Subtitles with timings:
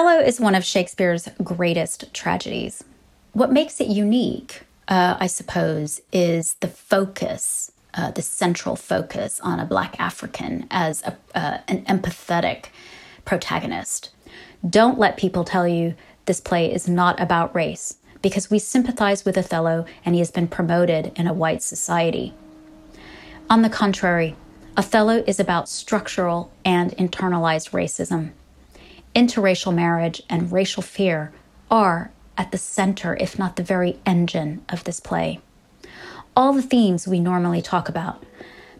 [0.00, 2.82] Othello is one of Shakespeare's greatest tragedies.
[3.34, 9.60] What makes it unique, uh, I suppose, is the focus, uh, the central focus on
[9.60, 12.68] a Black African as a, uh, an empathetic
[13.26, 14.08] protagonist.
[14.66, 15.94] Don't let people tell you
[16.24, 20.48] this play is not about race, because we sympathize with Othello and he has been
[20.48, 22.32] promoted in a white society.
[23.50, 24.34] On the contrary,
[24.78, 28.30] Othello is about structural and internalized racism.
[29.14, 31.32] Interracial marriage and racial fear
[31.70, 35.40] are at the center, if not the very engine, of this play.
[36.36, 38.24] All the themes we normally talk about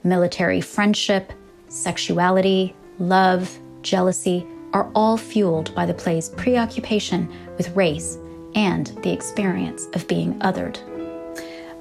[0.02, 1.32] military friendship,
[1.68, 8.16] sexuality, love, jealousy are all fueled by the play's preoccupation with race
[8.54, 10.78] and the experience of being othered.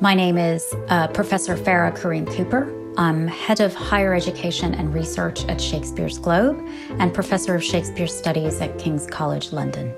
[0.01, 2.78] My name is uh, Professor Farah Karim Cooper.
[2.99, 6.61] I'm head of higher education and research at Shakespeare's Globe
[6.99, 9.93] and professor of Shakespeare Studies at King's College London.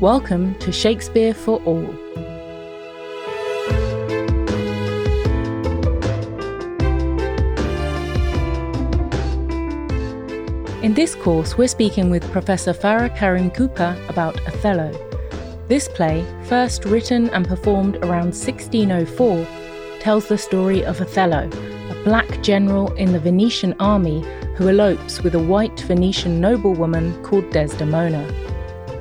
[0.00, 1.88] Welcome to Shakespeare for All.
[10.82, 14.92] In this course, we're speaking with Professor Farah Karim Cooper about Othello.
[15.68, 19.46] This play, first written and performed around 1604,
[20.00, 21.48] tells the story of Othello,
[22.04, 24.20] black general in the Venetian army
[24.56, 28.22] who elopes with a white Venetian noblewoman called Desdemona.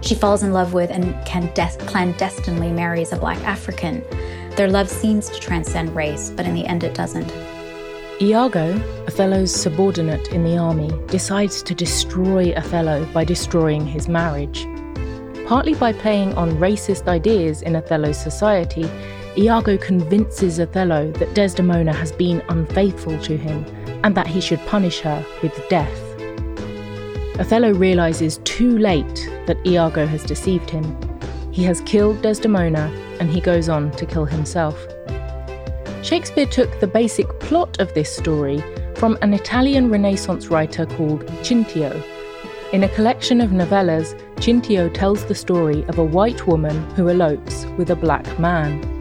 [0.02, 4.04] She falls in love with and clandestinely marries a black African.
[4.56, 7.30] Their love seems to transcend race, but in the end it doesn't.
[8.22, 8.74] Iago,
[9.06, 14.66] Othello's subordinate in the army, decides to destroy Othello by destroying his marriage.
[15.46, 18.90] Partly by playing on racist ideas in Othello's society,
[19.36, 23.66] Iago convinces Othello that Desdemona has been unfaithful to him
[24.04, 26.00] and that he should punish her with death.
[27.40, 30.86] Othello realizes too late that Iago has deceived him.
[31.52, 34.78] He has killed Desdemona and he goes on to kill himself.
[36.04, 38.64] Shakespeare took the basic plot of this story
[38.96, 42.04] from an Italian Renaissance writer called Cintio.
[42.72, 47.66] In a collection of novellas, Cintio tells the story of a white woman who elopes
[47.78, 48.93] with a black man.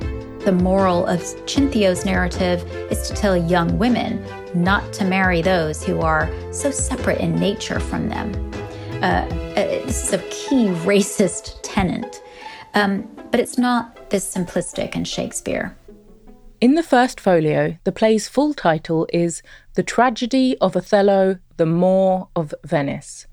[0.45, 6.01] The moral of Cintio's narrative is to tell young women not to marry those who
[6.01, 8.51] are so separate in nature from them.
[9.01, 12.21] Uh, uh, this is a key racist tenet,
[12.75, 15.77] um, but it's not this simplistic in Shakespeare.
[16.61, 19.45] In the first folio, the play's full title is
[19.75, 23.29] The Tragedy of Othello, the Moor of Venice.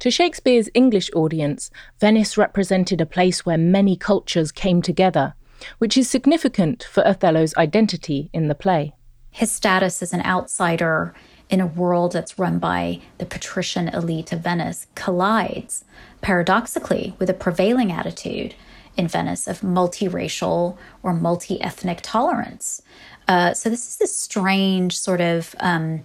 [0.00, 1.70] To Shakespeare's English audience,
[2.00, 5.34] Venice represented a place where many cultures came together,
[5.78, 8.94] which is significant for Othello's identity in the play.
[9.30, 11.14] His status as an outsider
[11.48, 15.84] in a world that's run by the patrician elite of Venice collides,
[16.20, 18.54] paradoxically, with a prevailing attitude
[18.96, 22.82] in Venice of multiracial or multi ethnic tolerance.
[23.26, 26.02] Uh, so, this is this strange sort of um,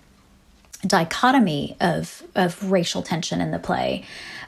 [0.86, 4.04] dichotomy of, of racial tension in the play.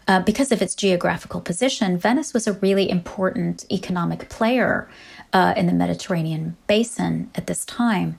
[0.07, 4.89] Uh, because of its geographical position, Venice was a really important economic player
[5.33, 8.17] uh, in the Mediterranean basin at this time.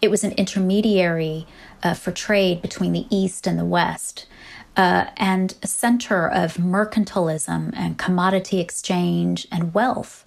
[0.00, 1.46] It was an intermediary
[1.82, 4.26] uh, for trade between the East and the West.
[4.76, 10.26] Uh, and a center of mercantilism and commodity exchange and wealth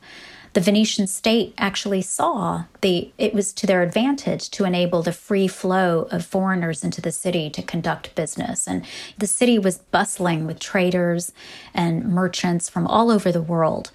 [0.59, 5.47] the Venetian state actually saw the it was to their advantage to enable the free
[5.47, 8.85] flow of foreigners into the city to conduct business and
[9.17, 11.31] the city was bustling with traders
[11.73, 13.89] and merchants from all over the world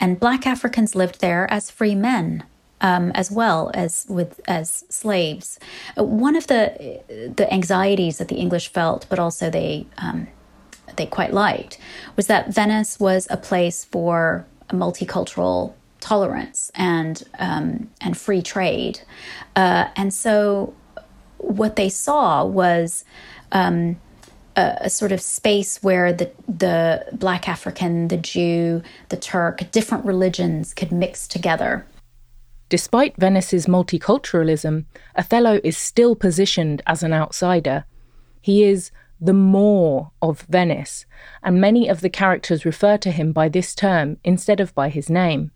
[0.00, 2.42] and black Africans lived there as free men
[2.80, 5.60] um, as well as with as slaves.
[5.96, 7.02] One of the
[7.36, 10.26] the anxieties that the English felt, but also they um,
[10.96, 11.78] they quite liked,
[12.16, 19.00] was that Venice was a place for a multicultural tolerance and um, and free trade,
[19.56, 20.74] uh, and so
[21.38, 23.04] what they saw was.
[23.52, 24.00] Um,
[24.56, 30.04] a, a, sort of space where the the black African, the Jew, the Turk, different
[30.04, 31.86] religions could mix together.
[32.68, 34.84] Despite Venice's multiculturalism,
[35.16, 37.84] Othello is still positioned as an outsider.
[38.40, 41.04] He is the Moor of Venice,
[41.42, 45.10] and many of the characters refer to him by this term instead of by his
[45.10, 45.50] name.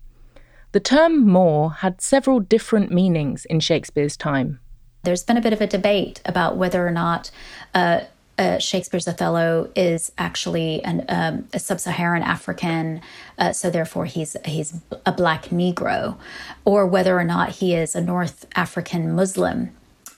[0.75, 4.59] The term Moor had several different meanings in Shakespeare's time.
[5.03, 7.31] There's been a bit of a debate about whether or not
[7.73, 8.01] uh,
[8.37, 12.99] uh, Shakespeare's Othello is actually an, um, a sub-Saharan African,
[13.37, 16.17] uh, so therefore he's he's a black Negro,
[16.65, 19.69] or whether or not he is a North African Muslim,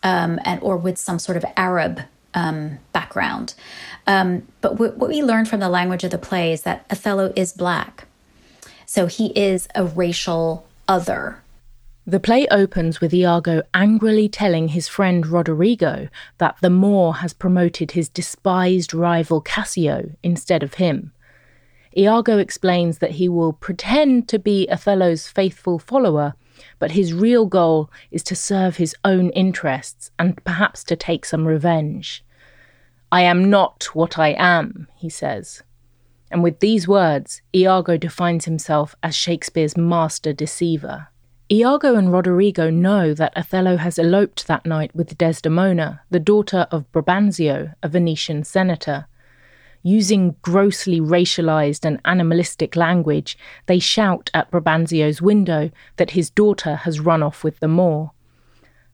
[0.02, 2.02] um, and or with some sort of Arab
[2.34, 3.54] um, background.
[4.08, 7.32] Um, but w- what we learn from the language of the play is that Othello
[7.36, 8.07] is black.
[8.88, 11.44] So he is a racial other.
[12.06, 16.08] The play opens with Iago angrily telling his friend Roderigo
[16.38, 21.12] that the Moor has promoted his despised rival Cassio instead of him.
[21.98, 26.36] Iago explains that he will pretend to be Othello's faithful follower,
[26.80, 31.46] but his real goal is to serve his own interests and perhaps to take some
[31.46, 32.24] revenge.
[33.12, 35.62] I am not what I am, he says.
[36.30, 41.08] And with these words, Iago defines himself as Shakespeare's master deceiver.
[41.50, 46.92] Iago and Roderigo know that Othello has eloped that night with Desdemona, the daughter of
[46.92, 49.08] Brabantio, a Venetian senator.
[49.82, 53.38] Using grossly racialized and animalistic language,
[53.68, 58.12] they shout at Brabantio's window that his daughter has run off with the Moor.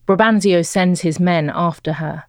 [0.06, 2.26] Brabantio sends his men after her.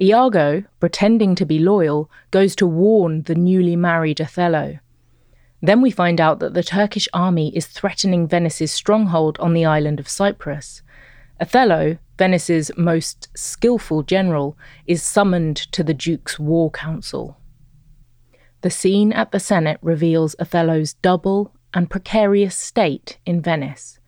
[0.00, 4.78] Iago, pretending to be loyal, goes to warn the newly married Othello.
[5.62, 9.98] Then we find out that the Turkish army is threatening Venice's stronghold on the island
[9.98, 10.82] of Cyprus.
[11.40, 17.38] Othello, Venice's most skillful general, is summoned to the Duke's war council.
[18.60, 23.98] The scene at the Senate reveals Othello's double and precarious state in Venice.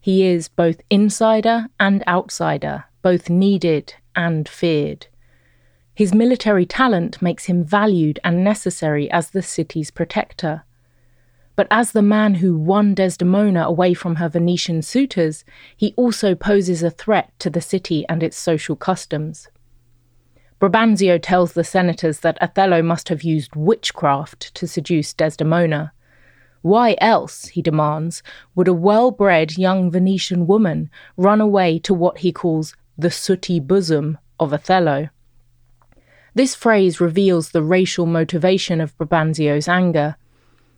[0.00, 5.06] He is both insider and outsider, both needed and feared.
[6.02, 10.64] His military talent makes him valued and necessary as the city's protector
[11.54, 15.44] but as the man who won Desdemona away from her Venetian suitors,
[15.76, 19.48] he also poses a threat to the city and its social customs.
[20.58, 25.92] Brabantio tells the senators that Othello must have used witchcraft to seduce Desdemona.
[26.62, 28.22] Why else, he demands,
[28.54, 33.60] would a well bred young Venetian woman run away to what he calls the sooty
[33.60, 35.10] bosom of Othello?
[36.34, 40.16] This phrase reveals the racial motivation of Brabantio's anger.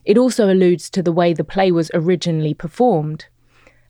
[0.04, 3.26] It also alludes to the way the play was originally performed.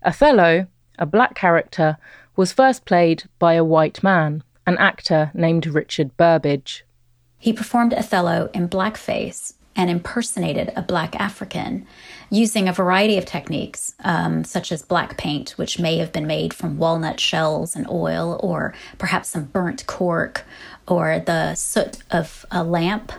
[0.02, 0.66] Othello,
[0.98, 1.96] a black character,
[2.36, 6.84] was first played by a white man, an actor named Richard Burbage.
[7.38, 11.86] He performed Othello in blackface and impersonated a black African
[12.34, 16.52] using a variety of techniques, um, such as black paint, which may have been made
[16.52, 20.44] from walnut shells and oil, or perhaps some burnt cork,
[20.88, 23.12] or the soot of a lamp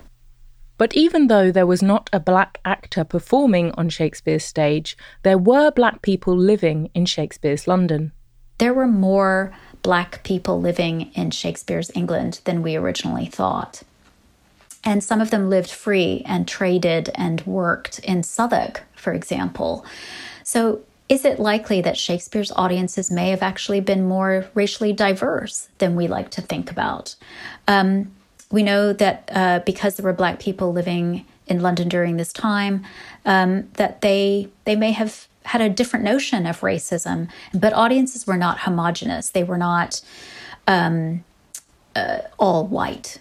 [0.78, 5.72] but even though there was not a black actor performing on Shakespeare's stage, there were
[5.72, 8.12] black people living in Shakespeare's London.
[8.58, 9.54] There were more
[9.84, 13.84] black people living in Shakespeare's England than we originally thought.
[14.86, 19.84] And some of them lived free and traded and worked in Southwark, for example.
[20.44, 25.96] So, is it likely that Shakespeare's audiences may have actually been more racially diverse than
[25.96, 27.16] we like to think about?
[27.68, 28.12] Um,
[28.52, 32.86] we know that uh, because there were black people living in London during this time,
[33.26, 38.38] um, that they they may have had a different notion of racism, but audiences were
[38.38, 39.30] not homogenous.
[39.30, 40.02] They were not
[40.68, 41.24] um,
[41.96, 43.20] uh, all white.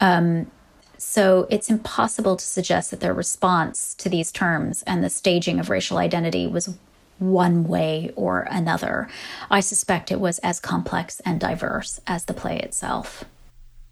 [0.00, 0.50] Um,
[0.98, 5.70] so it's impossible to suggest that their response to these terms and the staging of
[5.70, 6.76] racial identity was
[7.18, 9.08] one way or another.
[9.50, 13.24] I suspect it was as complex and diverse as the play itself.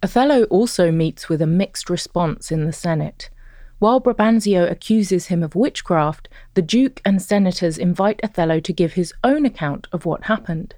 [0.03, 3.31] Othello also meets with a mixed response in the Senate.
[3.79, 9.13] While Brabantio accuses him of witchcraft, the Duke and senators invite Othello to give his
[9.25, 10.75] own account of what happened.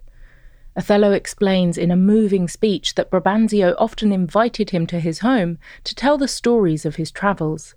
[0.77, 5.95] Othello explains in a moving speech that Brabantio often invited him to his home to
[5.95, 7.75] tell the stories of his travels.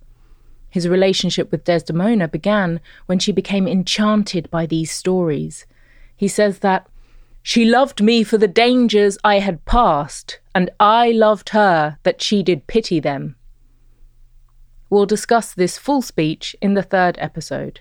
[0.68, 5.66] His relationship with Desdemona began when she became enchanted by these stories.
[6.14, 6.86] He says that
[7.42, 12.42] she loved me for the dangers I had passed, and I loved her that she
[12.42, 13.36] did pity them.
[14.90, 17.80] We'll discuss this full speech in the third episode.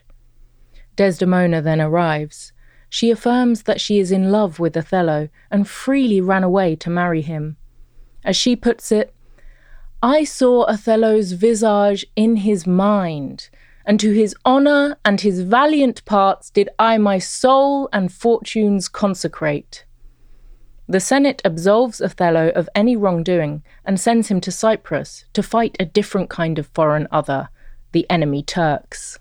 [0.95, 2.53] Desdemona then arrives.
[2.89, 7.21] She affirms that she is in love with Othello and freely ran away to marry
[7.21, 7.57] him.
[8.25, 9.13] As she puts it,
[10.01, 13.49] I saw Othello's visage in his mind,
[13.85, 19.85] and to his honour and his valiant parts did I my soul and fortunes consecrate.
[20.87, 25.85] The Senate absolves Othello of any wrongdoing and sends him to Cyprus to fight a
[25.85, 27.49] different kind of foreign other,
[27.91, 29.19] the enemy Turks.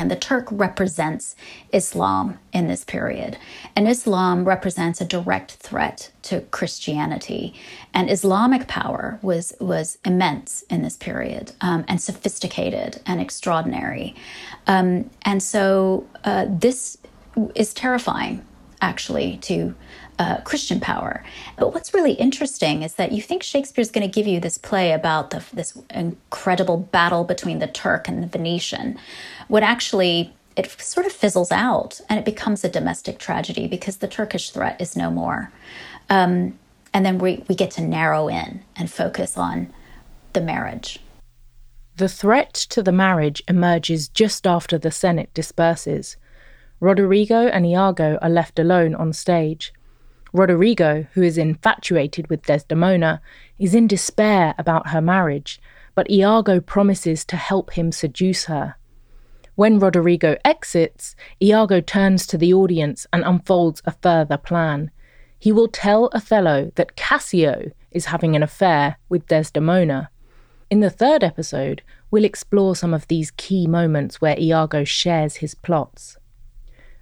[0.00, 1.36] And the Turk represents
[1.72, 3.36] Islam in this period.
[3.76, 7.52] And Islam represents a direct threat to Christianity.
[7.92, 14.16] And Islamic power was, was immense in this period um, and sophisticated and extraordinary.
[14.66, 16.96] Um, and so uh, this
[17.54, 18.42] is terrifying,
[18.80, 19.74] actually, to
[20.20, 21.24] uh, Christian power.
[21.56, 24.92] But what's really interesting is that you think Shakespeare's going to give you this play
[24.92, 28.98] about the, this incredible battle between the Turk and the Venetian,
[29.48, 34.08] What actually it sort of fizzles out and it becomes a domestic tragedy because the
[34.08, 35.50] Turkish threat is no more.
[36.10, 36.58] Um,
[36.92, 39.72] and then we, we get to narrow in and focus on
[40.34, 40.98] the marriage.
[41.96, 46.18] The threat to the marriage emerges just after the Senate disperses.
[46.78, 49.72] Roderigo and Iago are left alone on stage.
[50.32, 53.20] Roderigo, who is infatuated with Desdemona,
[53.58, 55.60] is in despair about her marriage,
[55.94, 58.76] but Iago promises to help him seduce her.
[59.56, 64.90] When Roderigo exits, Iago turns to the audience and unfolds a further plan.
[65.38, 70.10] He will tell Othello that Cassio is having an affair with Desdemona.
[70.70, 75.54] In the third episode, we'll explore some of these key moments where Iago shares his
[75.54, 76.16] plots.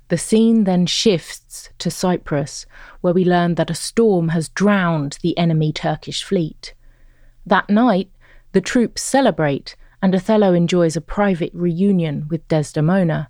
[0.09, 2.65] The scene then shifts to Cyprus,
[3.03, 6.75] where we learn that a storm has drowned the enemy Turkish fleet.
[7.45, 8.11] That night,
[8.53, 13.29] the troops celebrate and Othello enjoys a private reunion with Desdemona,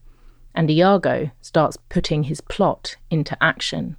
[0.55, 3.97] and Iago starts putting his plot into action.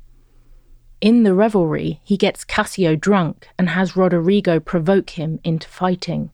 [1.02, 6.32] In the revelry, he gets Cassio drunk and has Roderigo provoke him into fighting.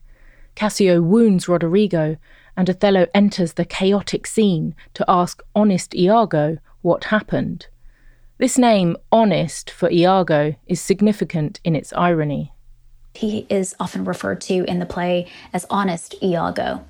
[0.56, 2.18] Cassio wounds Roderigo,
[2.58, 7.68] and Othello enters the chaotic scene to ask honest Iago what happened.
[8.38, 12.52] This name, honest, for Iago is significant in its irony.
[13.14, 16.84] He is often referred to in the play as honest Iago.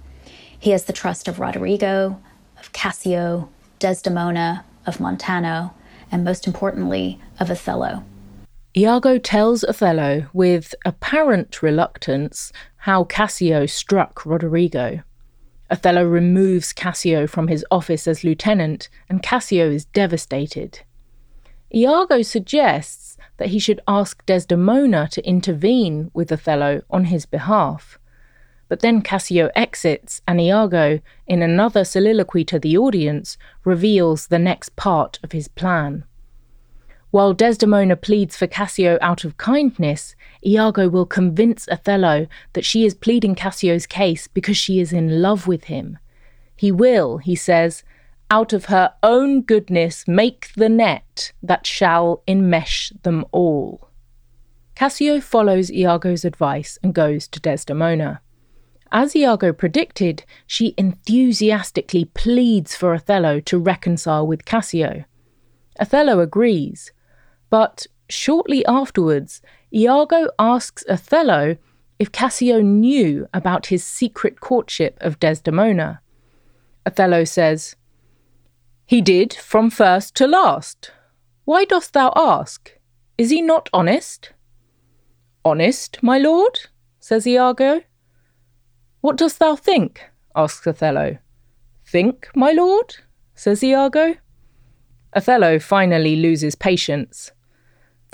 [0.59, 2.19] He has the trust of Roderigo,
[2.59, 5.73] of Cassio, Desdemona, of Montano,
[6.11, 8.03] and most importantly, of Othello.
[8.75, 15.01] Iago tells Othello with apparent reluctance how Cassio struck Roderigo.
[15.69, 20.81] Othello removes Cassio from his office as lieutenant, and Cassio is devastated.
[21.73, 27.97] Iago suggests that he should ask Desdemona to intervene with Othello on his behalf.
[28.67, 34.75] But then Cassio exits, and Iago, in another soliloquy to the audience, reveals the next
[34.75, 36.05] part of his plan.
[37.15, 42.93] While Desdemona pleads for Cassio out of kindness, Iago will convince Othello that she is
[42.93, 45.97] pleading Cassio's case because she is in love with him.
[46.57, 47.85] He will, he says,
[48.29, 53.87] out of her own goodness make the net that shall enmesh them all.
[54.75, 58.19] Cassio follows Iago's advice and goes to Desdemona.
[58.91, 65.05] As Iago predicted, she enthusiastically pleads for Othello to reconcile with Cassio.
[65.79, 66.91] Othello agrees,
[67.49, 69.41] but shortly afterwards,
[69.73, 71.57] Iago asks Othello
[71.99, 76.01] if Cassio knew about his secret courtship of Desdemona.
[76.85, 77.75] Othello says,
[78.85, 80.91] he did from first to last.
[81.45, 82.71] Why dost thou ask?
[83.17, 84.31] Is he not honest?
[85.43, 86.67] Honest, my lord?
[86.99, 87.81] says Iago.
[89.01, 90.03] What dost thou think?
[90.35, 91.17] asks Othello.
[91.85, 92.95] Think, my lord?
[93.33, 94.15] says Iago.
[95.13, 97.31] Othello finally loses patience.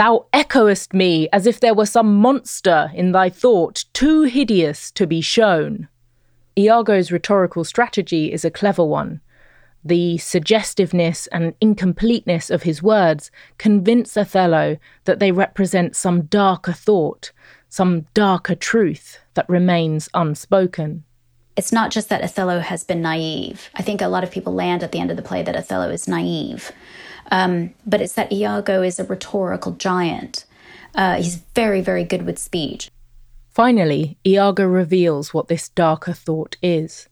[0.01, 5.05] Thou echoest me as if there were some monster in thy thought too hideous to
[5.05, 5.89] be shown.
[6.57, 9.21] Iago's rhetorical strategy is a clever one
[9.85, 13.29] the suggestiveness and incompleteness of his words
[13.59, 17.31] convince Othello that they represent some darker thought,
[17.69, 21.03] some darker truth that remains unspoken.
[21.55, 23.69] It's not just that Othello has been naive.
[23.75, 25.91] I think a lot of people land at the end of the play that Othello
[25.91, 26.71] is naive.
[27.31, 30.45] Um, but it's that Iago is a rhetorical giant.
[30.93, 32.91] Uh, he's very, very good with speech.
[33.49, 37.07] Finally, Iago reveals what this darker thought is.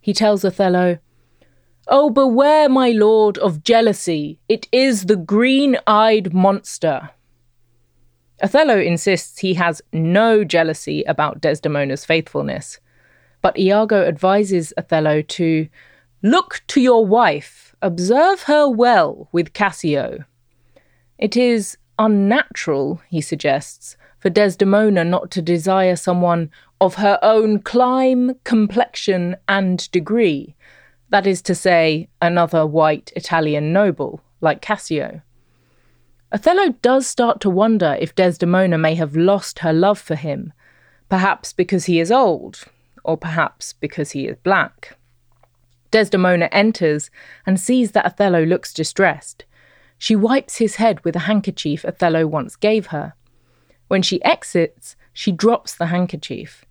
[0.00, 0.98] He tells Othello,
[1.88, 4.38] Oh, beware, my lord, of jealousy.
[4.48, 7.10] It is the green eyed monster.
[8.42, 12.80] Othello insists he has no jealousy about Desdemona's faithfulness,
[13.42, 15.68] but Iago advises Othello to
[16.22, 20.24] look to your wife, observe her well with Cassio.
[21.18, 26.50] It is unnatural, he suggests, for Desdemona not to desire someone
[26.80, 30.56] of her own clime, complexion, and degree
[31.10, 35.20] that is to say, another white Italian noble, like Cassio.
[36.32, 40.52] Othello does start to wonder if Desdemona may have lost her love for him,
[41.08, 42.64] perhaps because he is old,
[43.04, 44.96] or perhaps because he is black.
[45.94, 47.08] Desdemona enters
[47.46, 49.44] and sees that Othello looks distressed.
[49.96, 53.14] She wipes his head with a handkerchief Othello once gave her.
[53.86, 56.64] When she exits, she drops the handkerchief.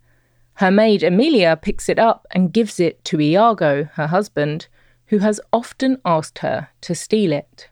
[0.56, 4.66] Her maid Emilia picks it up and gives it to Iago, her husband,
[5.06, 7.70] who has often asked her to steal it.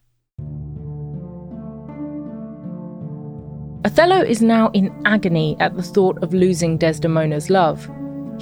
[3.84, 7.90] Othello is now in agony at the thought of losing Desdemona's love.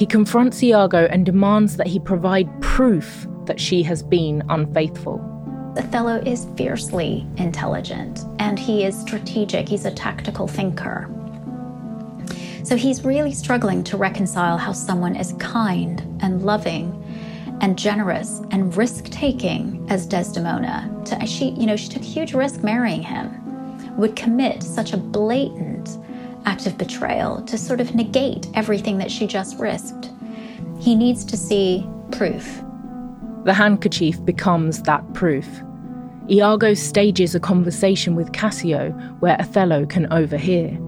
[0.00, 5.20] He confronts Iago and demands that he provide proof that she has been unfaithful.
[5.76, 11.06] Othello is fiercely intelligent and he is strategic, he's a tactical thinker.
[12.64, 16.96] So he's really struggling to reconcile how someone as kind and loving
[17.60, 23.02] and generous and risk-taking as Desdemona, to, she, you know, she took huge risk marrying
[23.02, 25.98] him, would commit such a blatant
[26.44, 30.10] act of betrayal to sort of negate everything that she just risked.
[30.78, 32.62] He needs to see proof.
[33.44, 35.46] The handkerchief becomes that proof.
[36.30, 40.78] Iago stages a conversation with Cassio where Othello can overhear.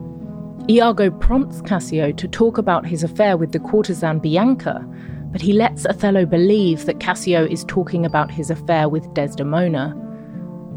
[0.69, 4.87] Iago prompts Cassio to talk about his affair with the courtesan Bianca,
[5.33, 9.91] but he lets Othello believe that Cassio is talking about his affair with Desdemona.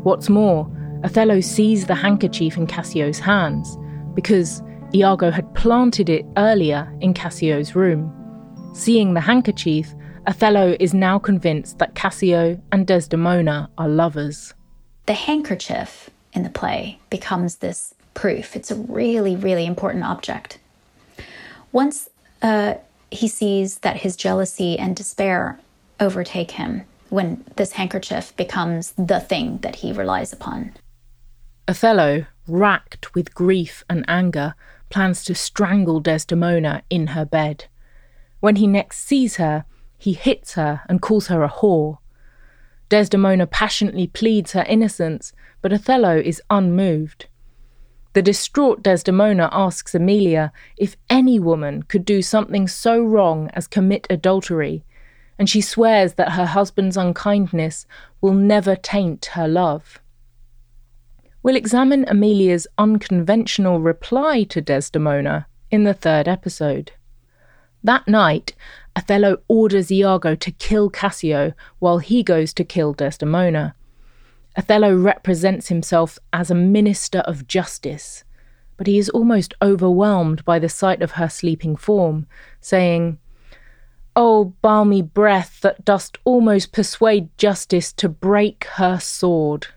[0.02, 0.68] What's more,
[1.04, 3.78] Othello sees the handkerchief in Cassio's hands
[4.16, 4.64] because
[4.96, 8.14] Iago had planted it earlier in Cassio's room.
[8.74, 9.94] Seeing the handkerchief,
[10.26, 14.54] Othello is now convinced that Cassio and Desdemona are lovers.
[15.06, 18.56] The handkerchief in the play becomes this proof.
[18.56, 20.60] It's a really, really important object.
[21.74, 22.10] Once
[22.42, 22.76] uh,
[23.12, 25.60] he sees that his jealousy and despair
[26.00, 30.72] overtake him, when this handkerchief becomes the thing that he relies upon.
[31.68, 34.56] Othello, racked with grief and anger,
[34.96, 37.66] plans to strangle Desdemona in her bed.
[38.40, 39.66] When he next sees her,
[39.98, 41.98] he hits her and calls her a whore.
[42.88, 47.26] Desdemona passionately pleads her innocence, but Othello is unmoved.
[48.14, 54.08] The distraught Desdemona asks Emilia if any woman could do something so wrong as commit
[54.10, 54.86] adultery,
[55.38, 57.86] and she swears that her husband's unkindness
[58.22, 60.00] will never taint her love.
[61.46, 66.94] We'll examine Emilia's unconventional reply to Desdemona in the third episode.
[67.84, 68.56] That night,
[68.96, 73.76] Othello orders Iago to kill Cassio while he goes to kill Desdemona.
[74.58, 78.24] Othello represents himself as a minister of justice,
[78.76, 82.26] but he is almost overwhelmed by the sight of her sleeping form,
[82.60, 83.20] saying,
[84.16, 89.68] O balmy breath that dost almost persuade justice to break her sword.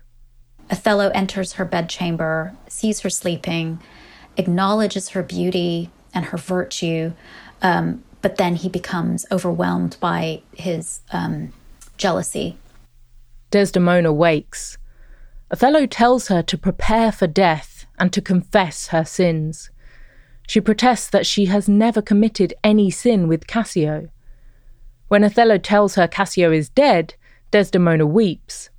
[0.71, 3.79] Othello enters her bedchamber, sees her sleeping,
[4.37, 7.13] acknowledges her beauty and her virtue,
[7.61, 11.53] um, but then he becomes overwhelmed by his um,
[11.97, 12.57] jealousy
[13.51, 14.77] Desdemona wakes.
[15.51, 19.71] Othello tells her to prepare for death and to confess her sins.
[20.47, 24.09] She protests that she has never committed any sin with Cassio.
[25.07, 27.15] When Othello tells her Cassio is dead,
[27.49, 28.69] Desdemona weeps.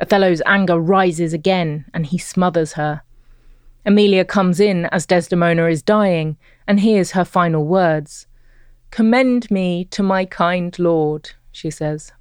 [0.00, 3.02] Othello's anger rises again and he smothers her.
[3.84, 8.26] Emilia comes in as Desdemona is dying and hears her final words.
[8.90, 12.12] Commend me to my kind lord, she says.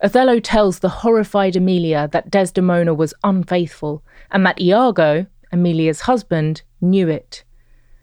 [0.00, 7.08] Othello tells the horrified Emilia that Desdemona was unfaithful and that Iago, Emilia's husband, knew
[7.08, 7.44] it.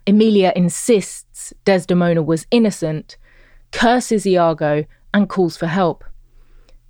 [0.06, 3.16] Emilia insists Desdemona was innocent,
[3.72, 6.04] curses Iago, and calls for help.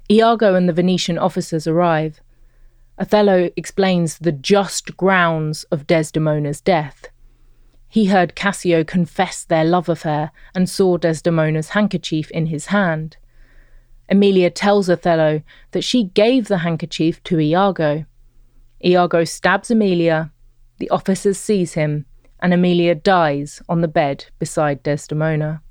[0.09, 2.21] Iago and the Venetian officers arrive.
[2.99, 7.07] Othello explains the just grounds of Desdemona's death.
[7.87, 13.17] He heard Cassio confess their love affair and saw Desdemona's handkerchief in his hand.
[14.09, 18.05] Emilia tells Othello that she gave the handkerchief to Iago.
[18.83, 20.31] Iago stabs Emilia,
[20.77, 22.05] the officers seize him,
[22.41, 25.61] and Emilia dies on the bed beside Desdemona.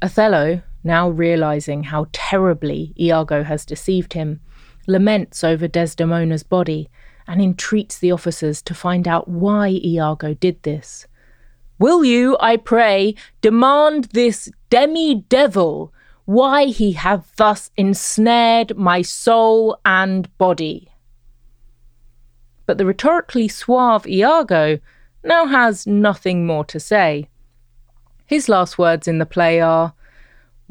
[0.00, 4.40] Othello, now realizing how terribly Iago has deceived him,
[4.86, 6.88] laments over Desdemona's body
[7.26, 11.06] and entreats the officers to find out why Iago did this.
[11.78, 15.92] Will you, I pray, demand this demi devil
[16.24, 20.88] why he hath thus ensnared my soul and body.
[22.66, 24.78] But the rhetorically suave Iago
[25.24, 27.28] now has nothing more to say.
[28.26, 29.94] His last words in the play are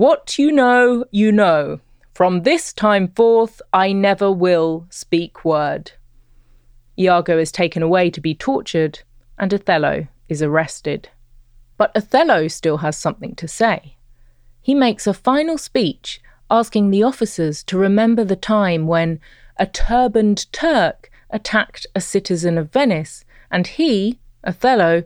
[0.02, 1.80] What you know, you know.
[2.16, 5.92] From this time forth, I never will speak word.
[6.98, 9.02] Iago is taken away to be tortured,
[9.38, 11.10] and Othello is arrested.
[11.78, 13.96] But Othello still has something to say
[14.60, 19.20] he makes a final speech asking the officers to remember the time when
[19.58, 25.04] a turbaned Turk attacked a citizen of Venice, and he, Othello,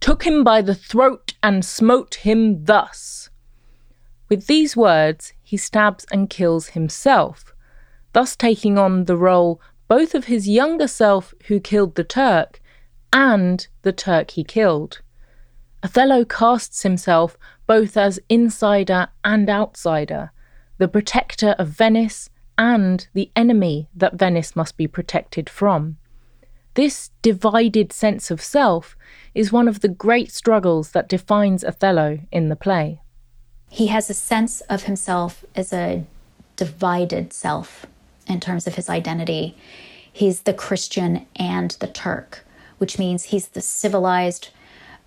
[0.00, 3.28] took him by the throat and smote him thus.
[4.32, 7.54] With these words, he stabs and kills himself,
[8.14, 12.58] thus taking on the role both of his younger self who killed the Turk
[13.12, 15.02] and the Turk he killed.
[15.82, 20.30] Othello casts himself both as insider and outsider,
[20.78, 25.98] the protector of Venice and the enemy that Venice must be protected from.
[26.72, 28.96] This divided sense of self
[29.34, 33.02] is one of the great struggles that defines Othello in the play.
[33.72, 36.04] He has a sense of himself as a
[36.56, 37.86] divided self
[38.26, 39.56] in terms of his identity.
[40.12, 42.44] He's the Christian and the Turk,
[42.76, 44.50] which means he's the civilized,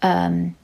[0.02, 0.56] um,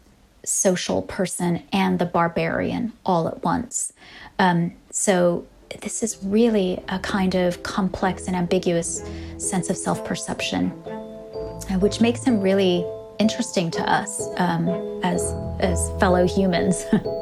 [0.44, 3.94] social person and the barbarian all at once.
[4.40, 5.46] Um, so,
[5.82, 12.02] this is really a kind of complex and ambiguous sense of self perception, uh, which
[12.02, 12.84] makes him really
[13.20, 14.68] interesting to us um,
[15.04, 16.84] as, as fellow humans.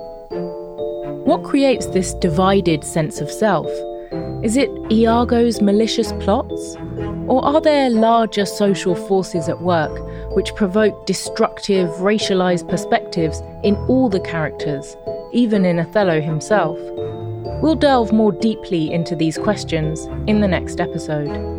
[1.29, 3.69] what creates this divided sense of self?
[4.43, 6.75] Is it Iago's malicious plots?
[7.27, 9.91] Or are there larger social forces at work
[10.35, 14.97] which provoke destructive, racialized perspectives in all the characters,
[15.31, 16.79] even in Othello himself?
[17.61, 21.58] We'll delve more deeply into these questions in the next episode.